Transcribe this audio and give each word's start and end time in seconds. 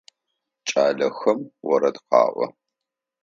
Кӏалэхэм 0.67 1.39
орэд 1.71 1.97
къаӏо. 2.07 2.45